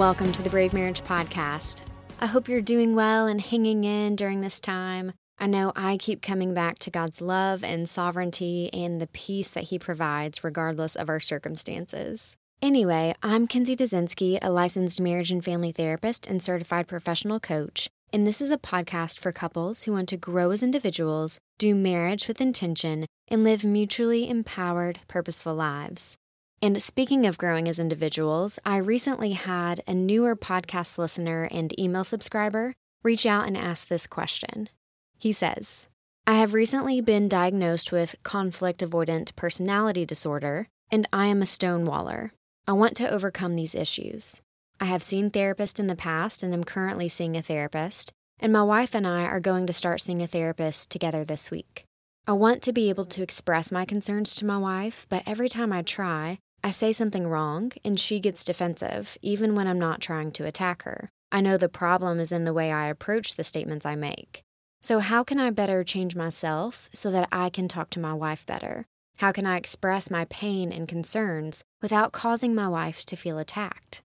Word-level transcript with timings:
Welcome 0.00 0.32
to 0.32 0.42
the 0.42 0.48
Brave 0.48 0.72
Marriage 0.72 1.02
Podcast. 1.02 1.82
I 2.20 2.26
hope 2.26 2.48
you're 2.48 2.62
doing 2.62 2.94
well 2.94 3.26
and 3.26 3.38
hanging 3.38 3.84
in 3.84 4.16
during 4.16 4.40
this 4.40 4.58
time. 4.58 5.12
I 5.38 5.46
know 5.46 5.74
I 5.76 5.98
keep 5.98 6.22
coming 6.22 6.54
back 6.54 6.78
to 6.78 6.90
God's 6.90 7.20
love 7.20 7.62
and 7.62 7.86
sovereignty 7.86 8.70
and 8.72 8.98
the 8.98 9.08
peace 9.08 9.50
that 9.50 9.64
He 9.64 9.78
provides 9.78 10.42
regardless 10.42 10.96
of 10.96 11.10
our 11.10 11.20
circumstances. 11.20 12.34
Anyway, 12.62 13.12
I'm 13.22 13.46
Kinsey 13.46 13.76
Dazinski, 13.76 14.38
a 14.40 14.50
licensed 14.50 15.02
marriage 15.02 15.30
and 15.30 15.44
family 15.44 15.70
therapist 15.70 16.26
and 16.26 16.42
certified 16.42 16.88
professional 16.88 17.38
coach, 17.38 17.90
and 18.10 18.26
this 18.26 18.40
is 18.40 18.50
a 18.50 18.56
podcast 18.56 19.18
for 19.18 19.32
couples 19.32 19.82
who 19.82 19.92
want 19.92 20.08
to 20.08 20.16
grow 20.16 20.50
as 20.50 20.62
individuals, 20.62 21.38
do 21.58 21.74
marriage 21.74 22.26
with 22.26 22.40
intention, 22.40 23.04
and 23.28 23.44
live 23.44 23.64
mutually 23.64 24.30
empowered, 24.30 25.00
purposeful 25.08 25.54
lives. 25.54 26.16
And 26.62 26.82
speaking 26.82 27.24
of 27.24 27.38
growing 27.38 27.68
as 27.68 27.78
individuals, 27.78 28.58
I 28.66 28.76
recently 28.76 29.32
had 29.32 29.80
a 29.86 29.94
newer 29.94 30.36
podcast 30.36 30.98
listener 30.98 31.48
and 31.50 31.78
email 31.80 32.04
subscriber 32.04 32.74
reach 33.02 33.24
out 33.24 33.46
and 33.46 33.56
ask 33.56 33.88
this 33.88 34.06
question. 34.06 34.68
He 35.18 35.32
says, 35.32 35.88
I 36.26 36.34
have 36.34 36.52
recently 36.52 37.00
been 37.00 37.28
diagnosed 37.28 37.92
with 37.92 38.14
conflict 38.24 38.80
avoidant 38.80 39.34
personality 39.36 40.04
disorder, 40.04 40.66
and 40.92 41.08
I 41.14 41.28
am 41.28 41.40
a 41.40 41.46
stonewaller. 41.46 42.30
I 42.66 42.74
want 42.74 42.94
to 42.96 43.10
overcome 43.10 43.56
these 43.56 43.74
issues. 43.74 44.42
I 44.78 44.84
have 44.84 45.02
seen 45.02 45.30
therapists 45.30 45.80
in 45.80 45.86
the 45.86 45.96
past 45.96 46.42
and 46.42 46.52
am 46.52 46.64
currently 46.64 47.08
seeing 47.08 47.38
a 47.38 47.42
therapist, 47.42 48.12
and 48.38 48.52
my 48.52 48.62
wife 48.62 48.94
and 48.94 49.06
I 49.06 49.22
are 49.22 49.40
going 49.40 49.66
to 49.66 49.72
start 49.72 50.02
seeing 50.02 50.20
a 50.20 50.26
therapist 50.26 50.90
together 50.90 51.24
this 51.24 51.50
week. 51.50 51.84
I 52.26 52.34
want 52.34 52.60
to 52.62 52.72
be 52.74 52.90
able 52.90 53.06
to 53.06 53.22
express 53.22 53.72
my 53.72 53.86
concerns 53.86 54.36
to 54.36 54.44
my 54.44 54.58
wife, 54.58 55.06
but 55.08 55.22
every 55.26 55.48
time 55.48 55.72
I 55.72 55.80
try, 55.80 56.38
I 56.62 56.70
say 56.70 56.92
something 56.92 57.26
wrong 57.26 57.72
and 57.84 57.98
she 57.98 58.20
gets 58.20 58.44
defensive, 58.44 59.16
even 59.22 59.54
when 59.54 59.66
I'm 59.66 59.78
not 59.78 60.00
trying 60.00 60.30
to 60.32 60.46
attack 60.46 60.82
her. 60.82 61.10
I 61.32 61.40
know 61.40 61.56
the 61.56 61.68
problem 61.68 62.20
is 62.20 62.32
in 62.32 62.44
the 62.44 62.52
way 62.52 62.70
I 62.70 62.88
approach 62.88 63.34
the 63.34 63.44
statements 63.44 63.86
I 63.86 63.94
make. 63.94 64.42
So, 64.82 64.98
how 64.98 65.24
can 65.24 65.38
I 65.38 65.50
better 65.50 65.84
change 65.84 66.16
myself 66.16 66.88
so 66.94 67.10
that 67.10 67.28
I 67.30 67.50
can 67.50 67.68
talk 67.68 67.90
to 67.90 68.00
my 68.00 68.14
wife 68.14 68.46
better? 68.46 68.86
How 69.18 69.32
can 69.32 69.46
I 69.46 69.56
express 69.56 70.10
my 70.10 70.24
pain 70.26 70.72
and 70.72 70.88
concerns 70.88 71.62
without 71.82 72.12
causing 72.12 72.54
my 72.54 72.68
wife 72.68 73.04
to 73.06 73.16
feel 73.16 73.38
attacked? 73.38 74.02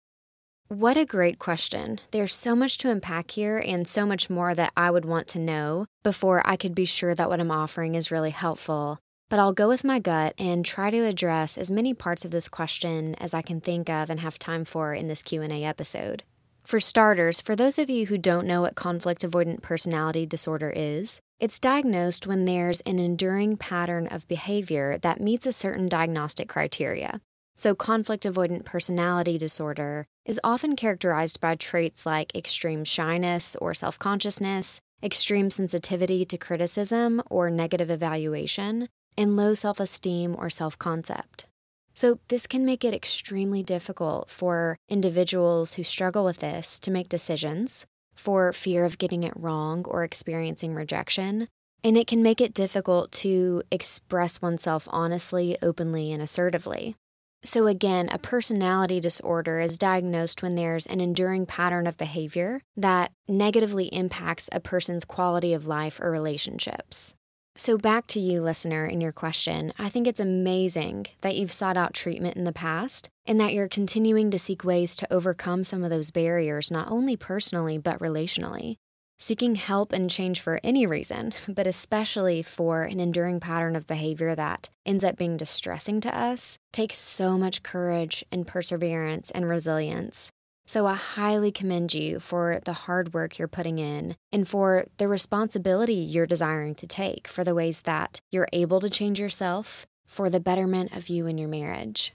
What 0.68 0.96
a 0.96 1.04
great 1.04 1.38
question. 1.38 2.00
There's 2.10 2.34
so 2.34 2.56
much 2.56 2.78
to 2.78 2.90
unpack 2.90 3.30
here 3.30 3.58
and 3.58 3.86
so 3.86 4.06
much 4.06 4.28
more 4.28 4.54
that 4.54 4.72
I 4.76 4.90
would 4.90 5.04
want 5.04 5.28
to 5.28 5.38
know 5.38 5.86
before 6.02 6.42
I 6.44 6.56
could 6.56 6.74
be 6.74 6.84
sure 6.84 7.14
that 7.14 7.28
what 7.28 7.38
I'm 7.38 7.50
offering 7.50 7.94
is 7.94 8.10
really 8.10 8.30
helpful. 8.30 8.98
But 9.30 9.38
I'll 9.38 9.52
go 9.52 9.68
with 9.68 9.84
my 9.84 9.98
gut 9.98 10.34
and 10.38 10.64
try 10.64 10.90
to 10.90 11.04
address 11.04 11.56
as 11.56 11.72
many 11.72 11.94
parts 11.94 12.24
of 12.24 12.30
this 12.30 12.48
question 12.48 13.14
as 13.16 13.34
I 13.34 13.42
can 13.42 13.60
think 13.60 13.88
of 13.88 14.10
and 14.10 14.20
have 14.20 14.38
time 14.38 14.64
for 14.64 14.94
in 14.94 15.08
this 15.08 15.22
Q&A 15.22 15.64
episode. 15.64 16.22
For 16.64 16.80
starters, 16.80 17.40
for 17.40 17.56
those 17.56 17.78
of 17.78 17.90
you 17.90 18.06
who 18.06 18.16
don't 18.16 18.46
know 18.46 18.62
what 18.62 18.74
conflict 18.74 19.22
avoidant 19.22 19.60
personality 19.60 20.24
disorder 20.24 20.72
is, 20.74 21.20
it's 21.38 21.58
diagnosed 21.58 22.26
when 22.26 22.44
there's 22.44 22.80
an 22.82 22.98
enduring 22.98 23.56
pattern 23.56 24.06
of 24.06 24.28
behavior 24.28 24.98
that 24.98 25.20
meets 25.20 25.46
a 25.46 25.52
certain 25.52 25.88
diagnostic 25.88 26.48
criteria. 26.48 27.20
So, 27.56 27.74
conflict 27.74 28.24
avoidant 28.24 28.64
personality 28.64 29.36
disorder 29.36 30.06
is 30.24 30.40
often 30.42 30.74
characterized 30.74 31.40
by 31.40 31.54
traits 31.54 32.06
like 32.06 32.34
extreme 32.34 32.84
shyness 32.84 33.56
or 33.56 33.74
self 33.74 33.98
consciousness, 33.98 34.80
extreme 35.02 35.50
sensitivity 35.50 36.24
to 36.24 36.38
criticism 36.38 37.22
or 37.30 37.50
negative 37.50 37.90
evaluation, 37.90 38.88
and 39.16 39.36
low 39.36 39.54
self 39.54 39.80
esteem 39.80 40.34
or 40.38 40.50
self 40.50 40.78
concept. 40.78 41.46
So, 41.94 42.18
this 42.28 42.46
can 42.46 42.64
make 42.64 42.84
it 42.84 42.92
extremely 42.92 43.62
difficult 43.62 44.28
for 44.28 44.76
individuals 44.88 45.74
who 45.74 45.84
struggle 45.84 46.24
with 46.24 46.40
this 46.40 46.80
to 46.80 46.90
make 46.90 47.08
decisions 47.08 47.86
for 48.14 48.52
fear 48.52 48.84
of 48.84 48.98
getting 48.98 49.22
it 49.22 49.32
wrong 49.36 49.84
or 49.86 50.02
experiencing 50.02 50.74
rejection. 50.74 51.48
And 51.84 51.96
it 51.96 52.06
can 52.06 52.22
make 52.22 52.40
it 52.40 52.54
difficult 52.54 53.12
to 53.12 53.62
express 53.70 54.40
oneself 54.40 54.88
honestly, 54.90 55.56
openly, 55.62 56.12
and 56.12 56.22
assertively. 56.22 56.96
So, 57.44 57.66
again, 57.66 58.08
a 58.10 58.18
personality 58.18 59.00
disorder 59.00 59.60
is 59.60 59.76
diagnosed 59.76 60.42
when 60.42 60.54
there's 60.54 60.86
an 60.86 61.00
enduring 61.00 61.44
pattern 61.44 61.86
of 61.86 61.98
behavior 61.98 62.62
that 62.74 63.12
negatively 63.28 63.86
impacts 63.86 64.48
a 64.50 64.60
person's 64.60 65.04
quality 65.04 65.52
of 65.52 65.66
life 65.66 66.00
or 66.00 66.10
relationships. 66.10 67.14
So, 67.56 67.78
back 67.78 68.08
to 68.08 68.18
you, 68.18 68.40
listener, 68.40 68.84
in 68.84 69.00
your 69.00 69.12
question. 69.12 69.72
I 69.78 69.88
think 69.88 70.08
it's 70.08 70.18
amazing 70.18 71.06
that 71.20 71.36
you've 71.36 71.52
sought 71.52 71.76
out 71.76 71.94
treatment 71.94 72.36
in 72.36 72.42
the 72.42 72.52
past 72.52 73.08
and 73.26 73.38
that 73.38 73.52
you're 73.52 73.68
continuing 73.68 74.32
to 74.32 74.40
seek 74.40 74.64
ways 74.64 74.96
to 74.96 75.12
overcome 75.12 75.62
some 75.62 75.84
of 75.84 75.90
those 75.90 76.10
barriers, 76.10 76.72
not 76.72 76.90
only 76.90 77.16
personally, 77.16 77.78
but 77.78 78.00
relationally. 78.00 78.74
Seeking 79.20 79.54
help 79.54 79.92
and 79.92 80.10
change 80.10 80.40
for 80.40 80.58
any 80.64 80.84
reason, 80.84 81.32
but 81.48 81.68
especially 81.68 82.42
for 82.42 82.82
an 82.82 82.98
enduring 82.98 83.38
pattern 83.38 83.76
of 83.76 83.86
behavior 83.86 84.34
that 84.34 84.68
ends 84.84 85.04
up 85.04 85.16
being 85.16 85.36
distressing 85.36 86.00
to 86.00 86.18
us, 86.18 86.58
takes 86.72 86.96
so 86.96 87.38
much 87.38 87.62
courage 87.62 88.24
and 88.32 88.48
perseverance 88.48 89.30
and 89.30 89.48
resilience. 89.48 90.32
So 90.66 90.86
I 90.86 90.94
highly 90.94 91.52
commend 91.52 91.92
you 91.92 92.18
for 92.18 92.58
the 92.64 92.72
hard 92.72 93.12
work 93.12 93.38
you're 93.38 93.48
putting 93.48 93.78
in 93.78 94.16
and 94.32 94.48
for 94.48 94.86
the 94.96 95.08
responsibility 95.08 95.94
you're 95.94 96.26
desiring 96.26 96.74
to 96.76 96.86
take 96.86 97.28
for 97.28 97.44
the 97.44 97.54
ways 97.54 97.82
that 97.82 98.18
you're 98.32 98.48
able 98.52 98.80
to 98.80 98.88
change 98.88 99.20
yourself 99.20 99.86
for 100.06 100.30
the 100.30 100.40
betterment 100.40 100.96
of 100.96 101.08
you 101.08 101.26
and 101.26 101.38
your 101.38 101.48
marriage. 101.48 102.14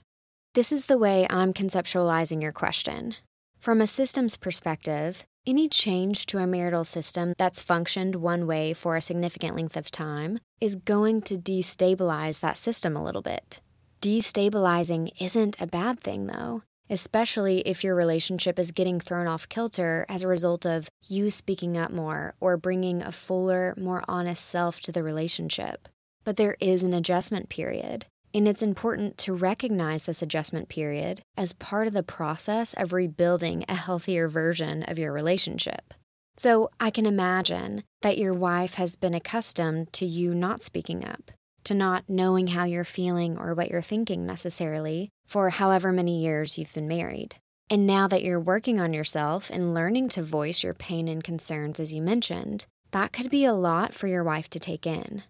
This 0.54 0.72
is 0.72 0.86
the 0.86 0.98
way 0.98 1.28
I'm 1.30 1.52
conceptualizing 1.52 2.42
your 2.42 2.52
question. 2.52 3.14
From 3.60 3.80
a 3.80 3.86
systems 3.86 4.36
perspective, 4.36 5.24
any 5.46 5.68
change 5.68 6.26
to 6.26 6.38
a 6.38 6.46
marital 6.46 6.82
system 6.84 7.34
that's 7.38 7.62
functioned 7.62 8.16
one 8.16 8.48
way 8.48 8.72
for 8.72 8.96
a 8.96 9.00
significant 9.00 9.54
length 9.54 9.76
of 9.76 9.92
time 9.92 10.40
is 10.60 10.74
going 10.74 11.22
to 11.22 11.36
destabilize 11.36 12.40
that 12.40 12.58
system 12.58 12.96
a 12.96 13.02
little 13.02 13.22
bit. 13.22 13.60
Destabilizing 14.02 15.10
isn't 15.20 15.60
a 15.60 15.66
bad 15.66 16.00
thing, 16.00 16.26
though 16.26 16.62
especially 16.90 17.60
if 17.60 17.84
your 17.84 17.94
relationship 17.94 18.58
is 18.58 18.72
getting 18.72 18.98
thrown 18.98 19.28
off 19.28 19.48
kilter 19.48 20.04
as 20.08 20.22
a 20.22 20.28
result 20.28 20.66
of 20.66 20.88
you 21.08 21.30
speaking 21.30 21.78
up 21.78 21.92
more 21.92 22.34
or 22.40 22.56
bringing 22.56 23.00
a 23.00 23.12
fuller, 23.12 23.72
more 23.78 24.02
honest 24.08 24.44
self 24.44 24.80
to 24.80 24.92
the 24.92 25.02
relationship. 25.02 25.88
But 26.24 26.36
there 26.36 26.56
is 26.60 26.82
an 26.82 26.92
adjustment 26.92 27.48
period, 27.48 28.06
and 28.34 28.46
it's 28.46 28.62
important 28.62 29.16
to 29.18 29.32
recognize 29.32 30.04
this 30.04 30.20
adjustment 30.20 30.68
period 30.68 31.22
as 31.36 31.52
part 31.52 31.86
of 31.86 31.92
the 31.92 32.02
process 32.02 32.74
of 32.74 32.92
rebuilding 32.92 33.64
a 33.68 33.74
healthier 33.74 34.28
version 34.28 34.82
of 34.82 34.98
your 34.98 35.12
relationship. 35.12 35.94
So 36.36 36.70
I 36.80 36.90
can 36.90 37.06
imagine 37.06 37.84
that 38.02 38.18
your 38.18 38.34
wife 38.34 38.74
has 38.74 38.96
been 38.96 39.14
accustomed 39.14 39.92
to 39.94 40.06
you 40.06 40.34
not 40.34 40.62
speaking 40.62 41.04
up, 41.04 41.30
to 41.64 41.74
not 41.74 42.08
knowing 42.08 42.48
how 42.48 42.64
you're 42.64 42.84
feeling 42.84 43.38
or 43.38 43.54
what 43.54 43.70
you're 43.70 43.82
thinking 43.82 44.26
necessarily 44.26 45.10
for 45.26 45.50
however 45.50 45.92
many 45.92 46.20
years 46.22 46.58
you've 46.58 46.74
been 46.74 46.88
married. 46.88 47.36
And 47.68 47.86
now 47.86 48.08
that 48.08 48.24
you're 48.24 48.40
working 48.40 48.80
on 48.80 48.92
yourself 48.92 49.48
and 49.50 49.74
learning 49.74 50.08
to 50.10 50.22
voice 50.22 50.64
your 50.64 50.74
pain 50.74 51.06
and 51.06 51.22
concerns, 51.22 51.78
as 51.78 51.92
you 51.92 52.02
mentioned, 52.02 52.66
that 52.90 53.12
could 53.12 53.30
be 53.30 53.44
a 53.44 53.52
lot 53.52 53.94
for 53.94 54.08
your 54.08 54.24
wife 54.24 54.50
to 54.50 54.58
take 54.58 54.86
in. 54.86 55.22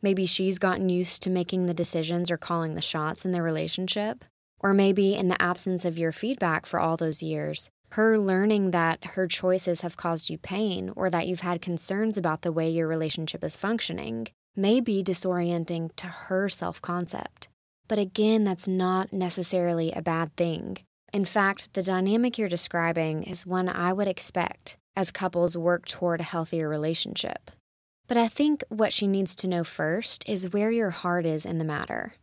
Maybe 0.00 0.24
she's 0.24 0.58
gotten 0.58 0.88
used 0.88 1.22
to 1.22 1.30
making 1.30 1.66
the 1.66 1.74
decisions 1.74 2.30
or 2.30 2.36
calling 2.36 2.74
the 2.74 2.80
shots 2.80 3.24
in 3.24 3.32
the 3.32 3.42
relationship. 3.42 4.24
Or 4.60 4.72
maybe 4.72 5.14
in 5.14 5.28
the 5.28 5.40
absence 5.42 5.84
of 5.84 5.98
your 5.98 6.12
feedback 6.12 6.66
for 6.66 6.78
all 6.78 6.96
those 6.96 7.22
years, 7.22 7.70
her 7.92 8.18
learning 8.18 8.70
that 8.70 9.04
her 9.04 9.26
choices 9.26 9.80
have 9.80 9.96
caused 9.96 10.30
you 10.30 10.38
pain 10.38 10.92
or 10.94 11.10
that 11.10 11.26
you've 11.26 11.40
had 11.40 11.60
concerns 11.60 12.16
about 12.16 12.42
the 12.42 12.52
way 12.52 12.68
your 12.68 12.86
relationship 12.86 13.42
is 13.42 13.56
functioning 13.56 14.28
may 14.56 14.80
be 14.80 15.02
disorienting 15.02 15.94
to 15.96 16.06
her 16.06 16.48
self 16.48 16.80
concept. 16.82 17.48
But 17.88 17.98
again, 17.98 18.44
that's 18.44 18.68
not 18.68 19.12
necessarily 19.12 19.92
a 19.92 20.02
bad 20.02 20.36
thing. 20.36 20.78
In 21.12 21.24
fact, 21.24 21.74
the 21.74 21.82
dynamic 21.82 22.38
you're 22.38 22.48
describing 22.48 23.24
is 23.24 23.44
one 23.44 23.68
I 23.68 23.92
would 23.92 24.06
expect 24.06 24.76
as 24.96 25.10
couples 25.10 25.56
work 25.58 25.86
toward 25.86 26.20
a 26.20 26.24
healthier 26.24 26.68
relationship. 26.68 27.50
But 28.06 28.16
I 28.16 28.28
think 28.28 28.62
what 28.68 28.92
she 28.92 29.06
needs 29.06 29.34
to 29.36 29.48
know 29.48 29.64
first 29.64 30.28
is 30.28 30.52
where 30.52 30.70
your 30.70 30.90
heart 30.90 31.26
is 31.26 31.46
in 31.46 31.58
the 31.58 31.64
matter. 31.64 32.14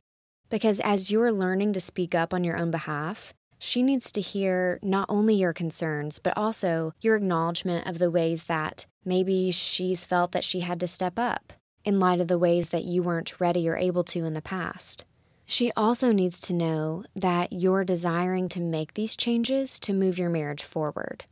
Because 0.50 0.80
as 0.82 1.12
you're 1.12 1.32
learning 1.32 1.74
to 1.74 1.82
speak 1.82 2.16
up 2.16 2.34
on 2.34 2.44
your 2.44 2.58
own 2.58 2.72
behalf, 2.72 3.34
she 3.60 3.82
needs 3.82 4.12
to 4.14 4.22
hear 4.22 4.80
not 4.82 5.08
only 5.10 5.36
your 5.36 5.54
concerns, 5.54 6.20
but 6.20 6.38
also 6.38 6.94
your 7.02 7.16
acknowledgement 7.16 7.88
of 7.88 8.00
the 8.00 8.12
ways 8.12 8.46
that 8.46 8.86
maybe 9.04 9.52
she's 9.52 10.06
felt 10.06 10.32
that 10.32 10.44
she 10.44 10.62
had 10.62 10.80
to 10.80 10.88
step 10.88 11.18
up 11.18 11.54
in 11.88 12.02
light 12.02 12.20
of 12.20 12.28
the 12.28 12.38
ways 12.38 12.70
that 12.70 12.84
you 12.84 13.02
weren't 13.02 13.40
ready 13.40 13.70
or 13.70 13.78
able 13.78 14.04
to 14.04 14.26
in 14.26 14.34
the 14.34 14.42
past. 14.42 15.06
She 15.46 15.72
also 15.78 16.12
needs 16.12 16.38
to 16.42 16.54
know 16.54 17.06
that 17.16 17.54
you're 17.54 17.86
desiring 17.86 18.50
to 18.50 18.60
make 18.60 18.94
these 18.94 19.16
changes 19.16 19.80
to 19.80 19.94
move 19.94 20.20
your 20.20 20.30
marriage 20.30 20.64
forward. 20.64 21.24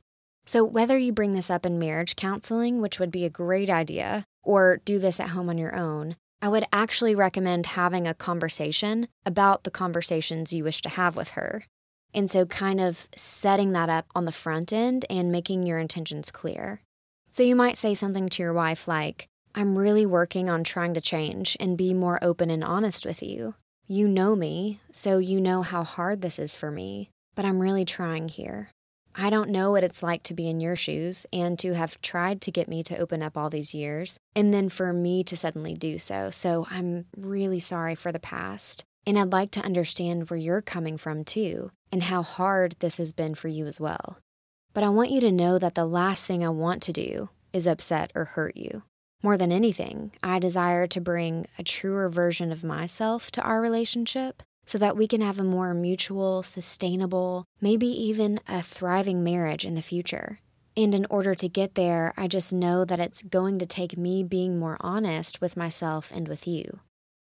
So, 0.45 0.63
whether 0.63 0.97
you 0.97 1.11
bring 1.11 1.33
this 1.33 1.49
up 1.49 1.65
in 1.65 1.77
marriage 1.77 2.15
counseling, 2.15 2.79
which 2.79 3.01
would 3.01 3.11
be 3.11 3.25
a 3.25 3.29
great 3.29 3.69
idea, 3.69 4.23
or 4.43 4.79
do 4.85 4.97
this 4.97 5.19
at 5.19 5.31
home 5.31 5.49
on 5.49 5.57
your 5.57 5.75
own, 5.75 6.15
I 6.41 6.47
would 6.47 6.63
actually 6.71 7.15
recommend 7.15 7.65
having 7.65 8.07
a 8.07 8.13
conversation 8.13 9.09
about 9.25 9.65
the 9.65 9.71
conversations 9.71 10.53
you 10.53 10.63
wish 10.63 10.81
to 10.83 10.89
have 10.89 11.17
with 11.17 11.31
her. 11.31 11.63
And 12.13 12.31
so, 12.31 12.45
kind 12.45 12.79
of 12.79 13.09
setting 13.13 13.73
that 13.73 13.89
up 13.89 14.05
on 14.15 14.23
the 14.23 14.31
front 14.31 14.71
end 14.71 15.03
and 15.09 15.33
making 15.33 15.63
your 15.63 15.79
intentions 15.79 16.31
clear. 16.31 16.79
So, 17.29 17.43
you 17.43 17.57
might 17.57 17.75
say 17.75 17.93
something 17.93 18.29
to 18.29 18.41
your 18.41 18.53
wife 18.53 18.87
like, 18.87 19.27
I'm 19.57 19.77
really 19.77 20.05
working 20.05 20.49
on 20.49 20.65
trying 20.65 20.95
to 20.95 21.01
change 21.01 21.55
and 21.61 21.77
be 21.77 21.93
more 21.93 22.19
open 22.21 22.49
and 22.49 22.61
honest 22.61 23.05
with 23.05 23.23
you. 23.23 23.55
You 23.87 24.05
know 24.05 24.35
me, 24.35 24.81
so 24.91 25.17
you 25.17 25.39
know 25.39 25.61
how 25.61 25.85
hard 25.85 26.21
this 26.21 26.37
is 26.39 26.55
for 26.55 26.69
me, 26.69 27.09
but 27.35 27.45
I'm 27.45 27.61
really 27.61 27.85
trying 27.85 28.27
here. 28.27 28.69
I 29.15 29.29
don't 29.29 29.51
know 29.51 29.71
what 29.71 29.85
it's 29.85 30.03
like 30.03 30.23
to 30.23 30.33
be 30.33 30.49
in 30.49 30.59
your 30.59 30.75
shoes 30.75 31.25
and 31.31 31.57
to 31.59 31.73
have 31.73 32.01
tried 32.01 32.41
to 32.41 32.51
get 32.51 32.67
me 32.67 32.83
to 32.83 32.97
open 32.97 33.23
up 33.23 33.37
all 33.37 33.49
these 33.49 33.73
years, 33.73 34.17
and 34.35 34.53
then 34.53 34.67
for 34.67 34.91
me 34.91 35.23
to 35.23 35.37
suddenly 35.37 35.73
do 35.73 35.97
so. 35.99 36.29
So 36.31 36.67
I'm 36.69 37.05
really 37.15 37.61
sorry 37.61 37.95
for 37.95 38.11
the 38.11 38.19
past. 38.19 38.83
And 39.07 39.17
I'd 39.17 39.31
like 39.31 39.51
to 39.51 39.63
understand 39.63 40.29
where 40.29 40.39
you're 40.39 40.61
coming 40.61 40.97
from 40.97 41.23
too, 41.23 41.71
and 41.93 42.03
how 42.03 42.23
hard 42.23 42.75
this 42.79 42.97
has 42.97 43.13
been 43.13 43.35
for 43.35 43.47
you 43.47 43.67
as 43.67 43.79
well. 43.79 44.17
But 44.73 44.83
I 44.83 44.89
want 44.89 45.11
you 45.11 45.21
to 45.21 45.31
know 45.31 45.57
that 45.59 45.75
the 45.75 45.85
last 45.85 46.25
thing 46.27 46.43
I 46.43 46.49
want 46.49 46.81
to 46.83 46.91
do 46.91 47.29
is 47.53 47.67
upset 47.67 48.11
or 48.15 48.25
hurt 48.25 48.57
you. 48.57 48.83
More 49.25 49.37
than 49.37 49.51
anything, 49.51 50.11
I 50.21 50.37
desire 50.37 50.85
to 50.85 51.01
bring 51.01 51.47
a 51.57 51.63
truer 51.63 52.09
version 52.09 52.51
of 52.51 52.63
myself 52.63 53.31
to 53.31 53.41
our 53.41 53.59
relationship 53.59 54.43
so 54.67 54.77
that 54.77 54.95
we 54.95 55.07
can 55.07 55.21
have 55.21 55.39
a 55.39 55.43
more 55.43 55.73
mutual, 55.73 56.43
sustainable, 56.43 57.43
maybe 57.59 57.87
even 57.87 58.39
a 58.47 58.61
thriving 58.61 59.23
marriage 59.23 59.65
in 59.65 59.73
the 59.73 59.81
future. 59.81 60.41
And 60.77 60.93
in 60.93 61.07
order 61.09 61.33
to 61.33 61.49
get 61.49 61.73
there, 61.73 62.13
I 62.15 62.27
just 62.27 62.53
know 62.53 62.85
that 62.85 62.99
it's 62.99 63.23
going 63.23 63.57
to 63.57 63.65
take 63.65 63.97
me 63.97 64.23
being 64.23 64.59
more 64.59 64.77
honest 64.79 65.41
with 65.41 65.57
myself 65.57 66.11
and 66.13 66.27
with 66.27 66.47
you. 66.47 66.81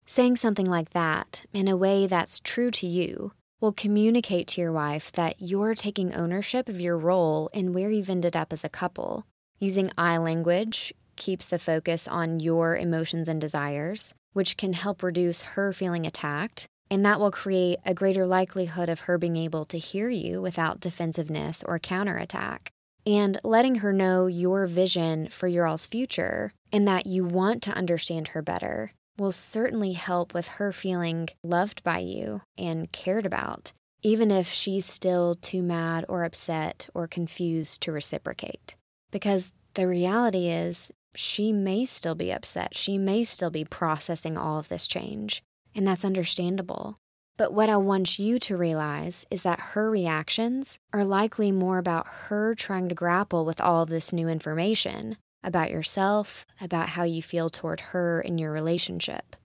Saying 0.06 0.38
something 0.38 0.68
like 0.68 0.92
that, 0.92 1.46
in 1.52 1.68
a 1.68 1.76
way 1.76 2.08
that's 2.08 2.40
true 2.40 2.72
to 2.72 2.88
you, 2.88 3.34
will 3.60 3.74
communicate 3.74 4.48
to 4.48 4.62
your 4.62 4.72
wife 4.72 5.12
that 5.12 5.42
you're 5.42 5.76
taking 5.76 6.14
ownership 6.14 6.70
of 6.70 6.80
your 6.80 6.98
role 6.98 7.50
in 7.54 7.74
where 7.74 7.92
you've 7.92 8.10
ended 8.10 8.38
up 8.38 8.54
as 8.54 8.64
a 8.64 8.70
couple. 8.70 9.26
Using 9.60 9.92
I 9.98 10.18
language 10.18 10.94
keeps 11.22 11.48
the 11.48 11.60
focus 11.60 12.08
on 12.08 12.40
your 12.40 12.76
emotions 12.76 13.30
and 13.30 13.40
desires, 13.40 14.14
which 14.34 14.58
can 14.58 14.74
help 14.74 15.02
reduce 15.02 15.42
her 15.54 15.72
feeling 15.72 16.06
attacked 16.06 16.68
and 16.92 17.06
that 17.06 17.22
will 17.22 17.32
create 17.32 17.80
a 17.86 17.94
greater 17.94 18.26
likelihood 18.26 18.90
of 18.90 19.02
her 19.02 19.18
being 19.18 19.38
able 19.38 19.64
to 19.64 19.80
hear 19.80 20.10
you 20.10 20.42
without 20.42 20.82
defensiveness 20.82 21.64
or 21.64 21.80
counterattack. 21.80 22.70
And 23.08 23.38
letting 23.46 23.76
her 23.76 23.94
know 23.94 24.28
your 24.28 24.68
vision 24.68 25.30
for 25.30 25.48
your 25.48 25.66
all's 25.66 25.88
future 25.88 26.52
and 26.72 26.86
that 26.90 27.08
you 27.08 27.24
want 27.24 27.64
to 27.64 27.72
understand 27.72 28.30
her 28.30 28.42
better 28.42 28.92
will 29.18 29.32
certainly 29.32 29.94
help 29.94 30.34
with 30.34 30.50
her 30.50 30.74
feeling 30.74 31.30
loved 31.44 31.82
by 31.82 32.00
you 32.00 32.42
and 32.58 32.92
cared 32.92 33.26
about, 33.26 33.72
even 34.04 34.30
if 34.30 34.48
she's 34.48 34.86
still 34.86 35.36
too 35.36 35.62
mad 35.62 36.04
or 36.10 36.26
upset 36.26 36.90
or 36.94 37.08
confused 37.08 37.82
to 37.84 37.94
reciprocate. 37.94 38.76
Because 39.12 39.54
the 39.76 39.88
reality 39.88 40.50
is, 40.50 40.92
she 41.16 41.52
may 41.52 41.86
still 41.86 42.16
be 42.16 42.32
upset. 42.32 42.76
She 42.76 42.98
may 42.98 43.24
still 43.24 43.50
be 43.50 43.66
processing 43.66 44.38
all 44.38 44.60
of 44.60 44.70
this 44.70 44.88
change 44.88 45.44
and 45.76 45.88
that's 45.88 46.06
understandable. 46.06 46.98
But 47.38 47.54
what 47.54 47.70
I 47.70 47.78
want 47.78 48.20
you 48.20 48.40
to 48.40 48.58
realize 48.58 49.26
is 49.32 49.44
that 49.44 49.60
her 49.72 49.90
reactions 49.90 50.80
are 50.94 51.06
likely 51.06 51.52
more 51.52 51.78
about 51.78 52.06
her 52.28 52.54
trying 52.54 52.90
to 52.90 52.96
grapple 52.96 53.46
with 53.46 53.62
all 53.62 53.84
of 53.84 53.90
this 53.90 54.14
new 54.14 54.28
information 54.28 55.18
about 55.44 55.72
yourself, 55.72 56.46
about 56.60 56.90
how 56.90 57.04
you 57.04 57.22
feel 57.22 57.50
toward 57.50 57.80
her 57.80 58.22
in 58.22 58.38
your 58.38 58.52
relationship. 58.52 59.36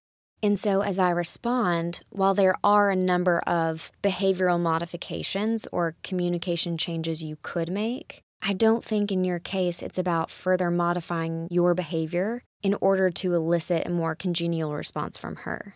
And 0.42 0.58
so, 0.58 0.82
as 0.82 0.98
I 0.98 1.10
respond, 1.10 2.02
while 2.10 2.34
there 2.34 2.54
are 2.62 2.90
a 2.90 2.96
number 2.96 3.38
of 3.46 3.90
behavioral 4.02 4.60
modifications 4.60 5.66
or 5.72 5.96
communication 6.02 6.76
changes 6.76 7.24
you 7.24 7.38
could 7.40 7.70
make, 7.70 8.22
I 8.42 8.52
don't 8.52 8.84
think 8.84 9.10
in 9.10 9.24
your 9.24 9.38
case 9.38 9.82
it's 9.82 9.98
about 9.98 10.30
further 10.30 10.70
modifying 10.70 11.48
your 11.50 11.74
behavior 11.74 12.42
in 12.62 12.74
order 12.80 13.10
to 13.10 13.34
elicit 13.34 13.86
a 13.86 13.90
more 13.90 14.14
congenial 14.14 14.74
response 14.74 15.16
from 15.16 15.36
her 15.36 15.74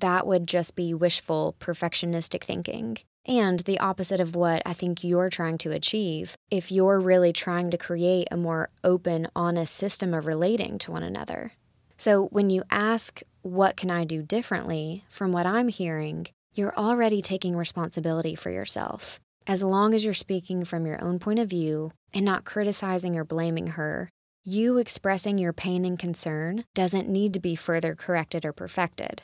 that 0.00 0.26
would 0.26 0.46
just 0.46 0.76
be 0.76 0.92
wishful, 0.94 1.54
perfectionistic 1.60 2.42
thinking. 2.42 2.98
And 3.26 3.60
the 3.60 3.78
opposite 3.78 4.20
of 4.20 4.34
what 4.34 4.62
I 4.64 4.72
think 4.72 5.04
you're 5.04 5.28
trying 5.28 5.58
to 5.58 5.72
achieve 5.72 6.36
if 6.50 6.72
you're 6.72 6.98
really 6.98 7.32
trying 7.32 7.70
to 7.70 7.76
create 7.78 8.28
a 8.30 8.36
more 8.36 8.70
open, 8.82 9.28
honest 9.36 9.74
system 9.74 10.14
of 10.14 10.26
relating 10.26 10.78
to 10.78 10.92
one 10.92 11.02
another. 11.02 11.52
So 11.96 12.28
when 12.32 12.50
you 12.50 12.62
ask, 12.70 13.20
What 13.42 13.76
can 13.76 13.90
I 13.90 14.04
do 14.04 14.22
differently? 14.22 15.04
from 15.08 15.32
what 15.32 15.46
I'm 15.46 15.68
hearing, 15.68 16.26
you're 16.54 16.76
already 16.76 17.22
taking 17.22 17.56
responsibility 17.56 18.34
for 18.34 18.50
yourself. 18.50 19.20
As 19.46 19.62
long 19.62 19.94
as 19.94 20.04
you're 20.04 20.14
speaking 20.14 20.64
from 20.64 20.86
your 20.86 21.02
own 21.02 21.18
point 21.18 21.38
of 21.38 21.48
view 21.48 21.92
and 22.12 22.24
not 22.24 22.44
criticizing 22.44 23.16
or 23.16 23.24
blaming 23.24 23.68
her, 23.68 24.08
you 24.44 24.78
expressing 24.78 25.38
your 25.38 25.52
pain 25.52 25.84
and 25.84 25.98
concern 25.98 26.64
doesn't 26.74 27.08
need 27.08 27.34
to 27.34 27.40
be 27.40 27.54
further 27.54 27.94
corrected 27.94 28.44
or 28.44 28.52
perfected. 28.52 29.22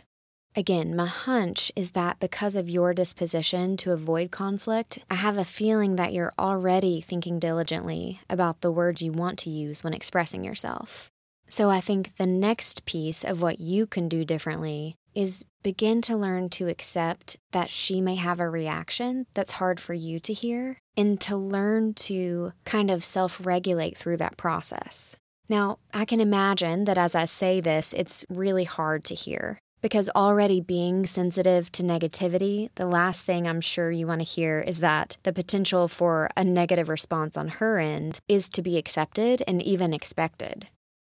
Again, 0.54 0.96
my 0.96 1.06
hunch 1.06 1.70
is 1.76 1.90
that 1.90 2.18
because 2.18 2.56
of 2.56 2.70
your 2.70 2.94
disposition 2.94 3.76
to 3.78 3.92
avoid 3.92 4.30
conflict, 4.30 4.98
I 5.10 5.16
have 5.16 5.36
a 5.36 5.44
feeling 5.44 5.96
that 5.96 6.14
you're 6.14 6.32
already 6.38 7.02
thinking 7.02 7.38
diligently 7.38 8.20
about 8.30 8.62
the 8.62 8.72
words 8.72 9.02
you 9.02 9.12
want 9.12 9.38
to 9.40 9.50
use 9.50 9.84
when 9.84 9.92
expressing 9.92 10.44
yourself. 10.44 11.10
So 11.48 11.68
I 11.68 11.80
think 11.80 12.16
the 12.16 12.26
next 12.26 12.86
piece 12.86 13.22
of 13.22 13.42
what 13.42 13.60
you 13.60 13.86
can 13.86 14.08
do 14.08 14.24
differently 14.24 14.96
is 15.16 15.44
begin 15.62 16.00
to 16.02 16.16
learn 16.16 16.48
to 16.50 16.68
accept 16.68 17.36
that 17.50 17.70
she 17.70 18.00
may 18.00 18.14
have 18.14 18.38
a 18.38 18.48
reaction 18.48 19.26
that's 19.34 19.52
hard 19.52 19.80
for 19.80 19.94
you 19.94 20.20
to 20.20 20.32
hear 20.32 20.78
and 20.96 21.20
to 21.22 21.36
learn 21.36 21.94
to 21.94 22.52
kind 22.64 22.90
of 22.90 23.02
self 23.02 23.44
regulate 23.44 23.96
through 23.96 24.18
that 24.18 24.36
process. 24.36 25.16
Now, 25.48 25.78
I 25.94 26.04
can 26.04 26.20
imagine 26.20 26.84
that 26.84 26.98
as 26.98 27.14
I 27.14 27.24
say 27.24 27.60
this, 27.60 27.92
it's 27.92 28.24
really 28.28 28.64
hard 28.64 29.04
to 29.04 29.14
hear. 29.14 29.58
Because 29.82 30.10
already 30.16 30.60
being 30.60 31.06
sensitive 31.06 31.70
to 31.72 31.82
negativity, 31.82 32.70
the 32.74 32.86
last 32.86 33.24
thing 33.24 33.46
I'm 33.46 33.60
sure 33.60 33.90
you 33.90 34.06
want 34.06 34.20
to 34.20 34.26
hear 34.26 34.60
is 34.60 34.80
that 34.80 35.16
the 35.22 35.32
potential 35.32 35.86
for 35.86 36.28
a 36.36 36.42
negative 36.44 36.88
response 36.88 37.36
on 37.36 37.48
her 37.48 37.78
end 37.78 38.18
is 38.26 38.48
to 38.50 38.62
be 38.62 38.78
accepted 38.78 39.42
and 39.46 39.62
even 39.62 39.92
expected. 39.92 40.68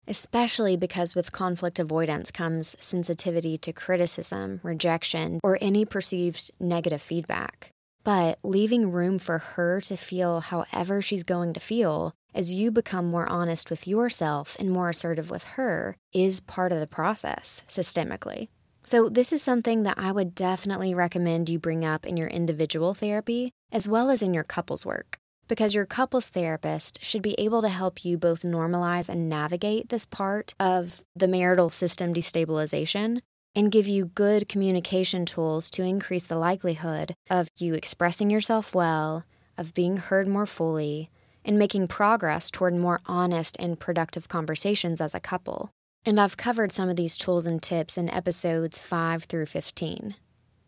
Especially 0.08 0.78
because 0.78 1.16
with 1.16 1.32
conflict 1.32 1.80
avoidance 1.80 2.32
comes 2.32 2.76
sensitivity 2.80 3.58
to 3.60 3.74
criticism, 3.74 4.60
rejection, 4.64 5.40
or 5.44 5.58
any 5.62 5.86
perceived 5.86 6.52
negative 6.60 7.02
feedback. 7.02 7.72
But 8.04 8.38
leaving 8.44 8.92
room 8.92 9.18
for 9.18 9.40
her 9.40 9.82
to 9.82 9.98
feel 9.98 10.40
however 10.40 11.02
she's 11.02 11.24
going 11.24 11.54
to 11.54 11.60
feel 11.60 12.14
as 12.36 12.54
you 12.54 12.70
become 12.70 13.06
more 13.08 13.28
honest 13.28 13.70
with 13.70 13.88
yourself 13.88 14.56
and 14.60 14.70
more 14.70 14.90
assertive 14.90 15.32
with 15.32 15.46
her 15.56 15.96
is 16.14 16.42
part 16.42 16.72
of 16.72 16.80
the 16.80 16.88
process 16.88 17.64
systemically. 17.68 18.50
So, 18.84 19.10
this 19.10 19.34
is 19.34 19.42
something 19.42 19.82
that 19.82 19.98
I 19.98 20.12
would 20.12 20.36
definitely 20.36 20.94
recommend 20.94 21.50
you 21.50 21.58
bring 21.58 21.84
up 21.84 22.06
in 22.06 22.18
your 22.18 22.28
individual 22.28 22.94
therapy 22.94 23.52
as 23.72 23.90
well 23.90 24.12
as 24.12 24.22
in 24.22 24.36
your 24.36 24.44
couples 24.44 24.86
work, 24.86 25.18
because 25.48 25.76
your 25.76 25.86
couples 25.86 26.30
therapist 26.30 27.04
should 27.04 27.22
be 27.22 27.36
able 27.38 27.62
to 27.62 27.70
help 27.70 28.04
you 28.04 28.18
both 28.18 28.42
normalize 28.42 29.10
and 29.10 29.30
navigate 29.30 29.90
this 29.90 30.06
part 30.06 30.54
of 30.60 31.02
the 31.16 31.28
marital 31.28 31.70
system 31.70 32.14
destabilization 32.14 33.22
and 33.56 33.72
give 33.72 33.88
you 33.88 34.06
good 34.06 34.50
communication 34.50 35.26
tools 35.26 35.70
to 35.72 35.84
increase 35.84 36.26
the 36.26 36.38
likelihood 36.38 37.16
of 37.30 37.48
you 37.58 37.74
expressing 37.74 38.30
yourself 38.30 38.76
well, 38.76 39.24
of 39.58 39.74
being 39.74 39.98
heard 39.98 40.28
more 40.28 40.46
fully, 40.46 41.10
and 41.46 41.58
making 41.58 41.88
progress 41.88 42.52
toward 42.52 42.74
more 42.74 43.00
honest 43.06 43.56
and 43.60 43.80
productive 43.80 44.28
conversations 44.28 45.00
as 45.00 45.16
a 45.16 45.20
couple. 45.20 45.70
And 46.06 46.20
I've 46.20 46.38
covered 46.38 46.72
some 46.72 46.90
of 46.90 46.98
these 46.98 47.18
tools 47.18 47.48
and 47.48 47.62
tips 47.62 47.98
in 47.98 48.10
episodes 48.10 48.82
5 48.82 49.24
through 49.24 49.46
15. 49.46 50.16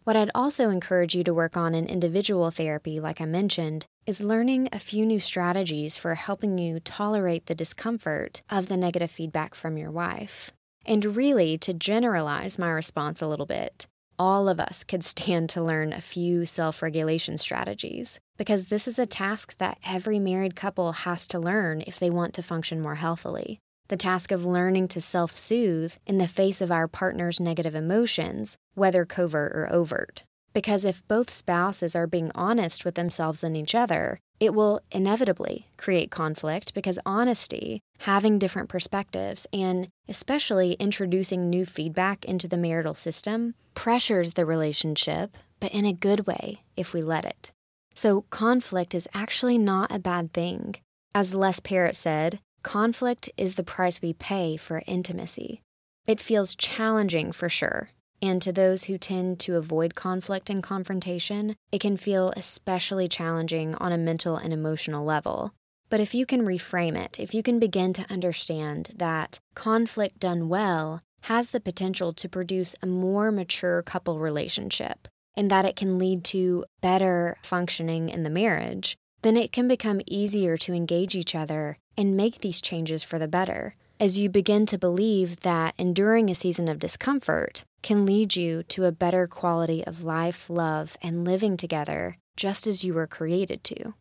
What 0.03 0.15
I'd 0.15 0.31
also 0.33 0.69
encourage 0.69 1.15
you 1.15 1.23
to 1.25 1.33
work 1.33 1.57
on 1.57 1.75
in 1.75 1.85
individual 1.85 2.49
therapy, 2.49 2.99
like 2.99 3.19
I 3.19 3.25
mentioned, 3.25 3.85
is 4.07 4.21
learning 4.23 4.69
a 4.71 4.79
few 4.79 5.05
new 5.05 5.19
strategies 5.19 5.97
for 5.97 6.15
helping 6.15 6.57
you 6.57 6.79
tolerate 6.79 7.45
the 7.45 7.53
discomfort 7.53 8.41
of 8.49 8.69
the 8.69 8.77
negative 8.77 9.11
feedback 9.11 9.53
from 9.53 9.77
your 9.77 9.91
wife. 9.91 10.51
And 10.85 11.17
really, 11.17 11.57
to 11.59 11.73
generalize 11.73 12.57
my 12.57 12.69
response 12.69 13.21
a 13.21 13.27
little 13.27 13.45
bit, 13.45 13.85
all 14.17 14.47
of 14.47 14.59
us 14.59 14.83
could 14.83 15.03
stand 15.03 15.49
to 15.49 15.61
learn 15.61 15.93
a 15.93 16.01
few 16.01 16.45
self 16.45 16.81
regulation 16.81 17.37
strategies 17.37 18.19
because 18.37 18.67
this 18.67 18.87
is 18.87 18.97
a 18.97 19.05
task 19.05 19.57
that 19.57 19.77
every 19.85 20.17
married 20.17 20.55
couple 20.55 20.93
has 20.93 21.27
to 21.27 21.39
learn 21.39 21.83
if 21.85 21.99
they 21.99 22.09
want 22.09 22.33
to 22.33 22.41
function 22.41 22.81
more 22.81 22.95
healthily 22.95 23.59
the 23.89 23.97
task 23.97 24.31
of 24.31 24.45
learning 24.45 24.87
to 24.89 25.01
self 25.01 25.31
soothe 25.31 25.95
in 26.05 26.17
the 26.17 26.27
face 26.27 26.61
of 26.61 26.71
our 26.71 26.87
partner's 26.87 27.39
negative 27.39 27.75
emotions, 27.75 28.57
whether 28.73 29.05
covert 29.05 29.53
or 29.55 29.71
overt. 29.71 30.23
Because 30.57 30.85
if 30.85 31.07
both 31.07 31.29
spouses 31.29 31.95
are 31.95 32.07
being 32.07 32.31
honest 32.33 32.83
with 32.83 32.95
themselves 32.95 33.43
and 33.43 33.55
each 33.55 33.75
other, 33.75 34.17
it 34.39 34.55
will 34.55 34.81
inevitably 34.91 35.67
create 35.77 36.09
conflict 36.09 36.73
because 36.73 36.97
honesty, 37.05 37.79
having 37.99 38.39
different 38.39 38.67
perspectives, 38.67 39.45
and 39.53 39.87
especially 40.09 40.73
introducing 40.79 41.47
new 41.47 41.63
feedback 41.63 42.25
into 42.25 42.47
the 42.47 42.57
marital 42.57 42.95
system 42.95 43.53
pressures 43.75 44.33
the 44.33 44.47
relationship, 44.47 45.37
but 45.59 45.71
in 45.75 45.85
a 45.85 45.93
good 45.93 46.25
way 46.25 46.63
if 46.75 46.91
we 46.91 47.03
let 47.03 47.23
it. 47.23 47.51
So, 47.93 48.21
conflict 48.31 48.95
is 48.95 49.07
actually 49.13 49.59
not 49.59 49.91
a 49.93 49.99
bad 49.99 50.33
thing. 50.33 50.73
As 51.13 51.35
Les 51.35 51.59
Parrott 51.59 51.95
said, 51.95 52.39
conflict 52.63 53.29
is 53.37 53.53
the 53.53 53.63
price 53.63 54.01
we 54.01 54.11
pay 54.11 54.57
for 54.57 54.81
intimacy. 54.87 55.61
It 56.07 56.19
feels 56.19 56.55
challenging 56.55 57.31
for 57.31 57.47
sure, 57.47 57.91
and 58.21 58.41
to 58.41 58.51
those 58.51 58.85
who 58.85 58.97
tend 58.97 59.39
to 59.41 59.57
avoid 59.57 59.95
conflict 59.95 60.49
and 60.49 60.63
confrontation, 60.63 61.55
it 61.71 61.81
can 61.81 61.97
feel 61.97 62.33
especially 62.35 63.07
challenging 63.07 63.75
on 63.75 63.91
a 63.91 63.97
mental 63.97 64.37
and 64.37 64.53
emotional 64.53 65.05
level. 65.05 65.53
But 65.89 65.99
if 65.99 66.13
you 66.13 66.25
can 66.25 66.45
reframe 66.45 66.97
it, 66.97 67.19
if 67.19 67.33
you 67.33 67.43
can 67.43 67.59
begin 67.59 67.93
to 67.93 68.11
understand 68.11 68.91
that 68.95 69.39
conflict 69.55 70.19
done 70.19 70.49
well 70.49 71.01
has 71.23 71.49
the 71.49 71.59
potential 71.59 72.13
to 72.13 72.29
produce 72.29 72.75
a 72.81 72.85
more 72.85 73.31
mature 73.31 73.81
couple 73.81 74.19
relationship 74.19 75.07
and 75.35 75.49
that 75.51 75.65
it 75.65 75.75
can 75.75 75.99
lead 75.99 76.23
to 76.25 76.65
better 76.81 77.37
functioning 77.43 78.09
in 78.09 78.23
the 78.23 78.29
marriage, 78.29 78.97
then 79.21 79.37
it 79.37 79.51
can 79.51 79.67
become 79.67 80.01
easier 80.07 80.57
to 80.57 80.73
engage 80.73 81.15
each 81.15 81.35
other 81.35 81.77
and 81.97 82.17
make 82.17 82.39
these 82.39 82.61
changes 82.61 83.03
for 83.03 83.19
the 83.19 83.27
better 83.27 83.75
as 83.99 84.19
you 84.19 84.29
begin 84.29 84.65
to 84.67 84.77
believe 84.77 85.41
that 85.41 85.73
enduring 85.77 86.29
a 86.29 86.35
season 86.35 86.67
of 86.67 86.79
discomfort 86.79 87.63
can 87.81 88.05
lead 88.05 88.35
you 88.35 88.63
to 88.63 88.85
a 88.85 88.91
better 88.91 89.27
quality 89.27 89.85
of 89.85 90.03
life, 90.03 90.49
love, 90.49 90.97
and 91.01 91.23
living 91.23 91.57
together 91.57 92.17
just 92.35 92.67
as 92.67 92.83
you 92.83 92.93
were 92.93 93.07
created 93.07 93.63
to. 93.65 93.93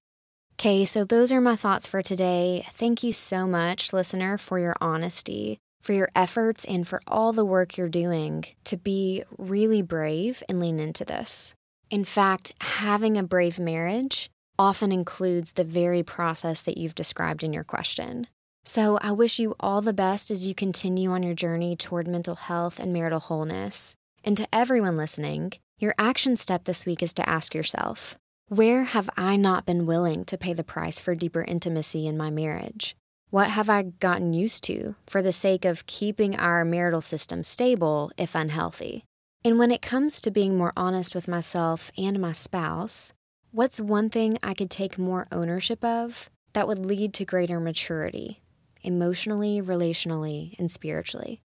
Okay, 0.55 0.85
so 0.85 1.05
those 1.05 1.33
are 1.33 1.41
my 1.41 1.57
thoughts 1.57 1.87
for 1.87 2.03
today. 2.03 2.67
Thank 2.71 3.03
you 3.03 3.13
so 3.13 3.47
much, 3.47 3.93
listener, 3.93 4.39
for 4.39 4.59
your 4.59 4.75
honesty, 4.81 5.59
for 5.83 5.93
your 5.93 6.09
efforts, 6.17 6.65
and 6.65 6.89
for 6.89 7.01
all 7.07 7.33
the 7.33 7.45
work 7.45 7.77
you're 7.77 7.89
doing 7.89 8.45
to 8.65 8.77
be 8.77 9.23
really 9.37 9.83
brave 9.83 10.43
and 10.49 10.59
lean 10.59 10.81
into 10.81 11.05
this. 11.05 11.55
In 11.91 12.05
fact, 12.05 12.53
having 12.61 13.17
a 13.17 13.23
brave 13.23 13.59
marriage 13.59 14.31
often 14.59 14.93
includes 14.93 15.53
the 15.53 15.65
very 15.65 16.03
process 16.03 16.63
that 16.63 16.79
you've 16.79 16.95
described 16.95 17.45
in 17.45 17.53
your 17.53 17.65
question. 17.65 18.27
So 18.67 18.99
I 19.01 19.13
wish 19.13 19.39
you 19.39 19.55
all 19.61 19.81
the 19.81 19.93
best 19.93 20.29
as 20.29 20.45
you 20.45 20.53
continue 20.53 21.13
on 21.13 21.23
your 21.23 21.35
journey 21.35 21.77
toward 21.77 22.09
mental 22.09 22.35
health 22.35 22.81
and 22.81 22.93
marital 22.93 23.21
wholeness. 23.21 23.95
And 24.25 24.37
to 24.37 24.49
everyone 24.53 24.97
listening, 24.97 25.53
your 25.79 25.95
action 25.99 26.35
step 26.35 26.65
this 26.65 26.85
week 26.85 27.01
is 27.01 27.15
to 27.15 27.29
ask 27.29 27.55
yourself 27.55 28.19
Where 28.49 28.83
have 28.83 29.09
I 29.17 29.37
not 29.37 29.67
been 29.67 29.87
willing 29.87 30.25
to 30.25 30.37
pay 30.37 30.53
the 30.53 30.65
price 30.65 30.99
for 30.99 31.15
deeper 31.15 31.45
intimacy 31.45 32.09
in 32.09 32.17
my 32.17 32.29
marriage? 32.29 32.97
What 33.31 33.51
have 33.51 33.71
I 33.71 33.83
gotten 33.85 34.33
used 34.33 34.65
to 34.65 34.97
for 35.07 35.23
the 35.23 35.31
sake 35.31 35.65
of 35.65 35.87
keeping 35.87 36.35
our 36.35 36.65
marital 36.65 37.01
system 37.01 37.45
stable, 37.45 38.11
if 38.19 38.35
unhealthy? 38.35 39.05
And 39.45 39.61
when 39.61 39.71
it 39.71 39.81
comes 39.81 40.21
to 40.23 40.33
being 40.33 40.59
more 40.59 40.73
honest 40.77 41.15
with 41.15 41.29
myself 41.29 41.93
and 41.97 42.19
my 42.19 42.33
spouse, 42.33 43.13
what's 43.53 43.81
one 43.81 44.11
thing 44.11 44.39
I 44.43 44.55
could 44.55 44.71
take 44.71 44.99
more 44.99 45.29
ownership 45.31 45.85
of 45.85 46.31
that 46.53 46.67
would 46.67 46.85
lead 46.85 47.15
to 47.15 47.25
greater 47.25 47.61
maturity 47.61 48.41
emotionally, 48.87 49.61
relationally, 49.61 50.59
and 50.59 50.71
spiritually. 50.71 51.43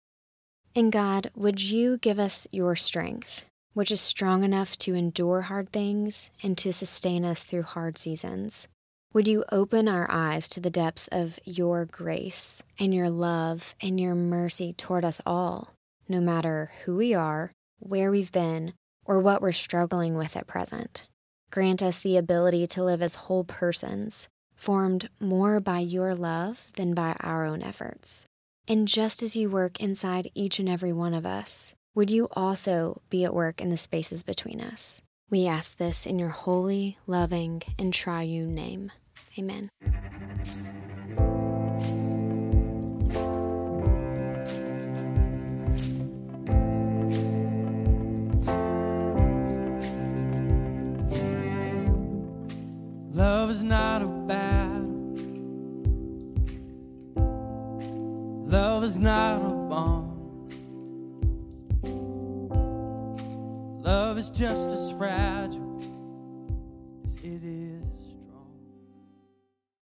And 0.77 0.93
God, 0.93 1.33
would 1.35 1.61
you 1.71 1.99
give 1.99 2.21
us 2.21 2.47
your 2.53 2.77
strength, 2.77 3.47
which 3.73 3.91
is 3.91 4.01
strong 4.01 4.45
enough 4.45 4.77
to 4.79 4.95
endure 4.95 5.41
hard 5.43 5.73
things 5.73 6.31
and 6.43 6.57
to 6.59 6.73
sustain 6.73 7.25
us 7.25 7.43
through 7.43 7.63
hard 7.63 7.99
seasons? 7.99 8.69
Would 9.13 9.27
you 9.27 9.45
open 9.51 9.89
our 9.89 10.09
eyes 10.09 10.49
to 10.51 10.61
the 10.61 10.71
depths 10.71 11.09
of 11.11 11.41
your 11.45 11.85
grace 11.87 12.63
and 12.79 12.95
your 12.95 13.11
love 13.11 13.75
and 13.81 13.99
your 13.99 14.15
mercy 14.15 14.73
toward 14.73 15.05
us 15.05 15.21
all, 15.27 15.75
no 16.09 16.21
matter 16.21 16.71
who 16.85 16.97
we 16.97 17.15
are, 17.15 17.51
where 17.81 18.13
we've 18.13 18.31
been, 18.31 18.75
or 19.05 19.19
what 19.19 19.43
we're 19.43 19.51
struggling 19.51 20.15
with 20.15 20.37
at 20.37 20.47
present? 20.47 21.09
Grant 21.51 21.83
us 21.83 21.99
the 21.99 22.17
ability 22.17 22.69
to 22.69 22.85
live 22.85 23.03
as 23.03 23.17
whole 23.17 23.43
persons, 23.43 24.29
formed 24.61 25.09
more 25.19 25.59
by 25.59 25.79
your 25.79 26.15
love 26.15 26.69
than 26.77 26.93
by 26.93 27.17
our 27.21 27.47
own 27.47 27.63
efforts. 27.63 28.27
And 28.69 28.87
just 28.87 29.23
as 29.23 29.35
you 29.35 29.49
work 29.49 29.81
inside 29.81 30.31
each 30.35 30.59
and 30.59 30.69
every 30.69 30.93
one 30.93 31.15
of 31.15 31.25
us, 31.25 31.75
would 31.95 32.11
you 32.11 32.29
also 32.33 33.01
be 33.09 33.25
at 33.25 33.35
work 33.35 33.63
in 33.63 33.71
the 33.71 33.79
spaces 33.79 34.23
between 34.23 34.61
us? 34.61 35.01
We 35.31 35.47
ask 35.47 35.79
this 35.79 36.05
in 36.05 36.19
your 36.19 36.29
holy, 36.29 36.99
loving, 37.07 37.63
and 37.79 37.95
triune 37.95 38.55
name. 38.55 38.93
Amen. 39.39 39.71